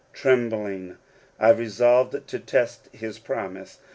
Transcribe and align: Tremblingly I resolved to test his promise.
Tremblingly 0.13 0.95
I 1.39 1.49
resolved 1.51 2.27
to 2.27 2.39
test 2.39 2.89
his 2.91 3.19
promise. 3.19 3.77